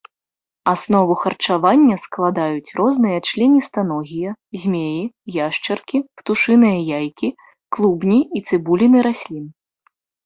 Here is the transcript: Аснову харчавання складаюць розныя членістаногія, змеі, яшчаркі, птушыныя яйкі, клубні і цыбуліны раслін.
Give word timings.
Аснову 0.71 1.15
харчавання 1.23 1.97
складаюць 2.05 2.73
розныя 2.79 3.19
членістаногія, 3.31 4.29
змеі, 4.63 5.03
яшчаркі, 5.45 5.97
птушыныя 6.21 6.77
яйкі, 6.99 7.29
клубні 7.79 8.19
і 8.41 8.43
цыбуліны 8.47 8.99
раслін. 9.11 9.45